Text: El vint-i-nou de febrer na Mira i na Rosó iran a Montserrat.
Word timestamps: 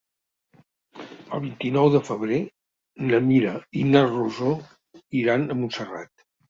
El 1.37 1.43
vint-i-nou 1.43 1.91
de 1.97 2.01
febrer 2.09 2.41
na 3.13 3.23
Mira 3.29 3.55
i 3.83 3.87
na 3.95 4.05
Rosó 4.11 4.59
iran 5.25 5.49
a 5.57 5.63
Montserrat. 5.65 6.31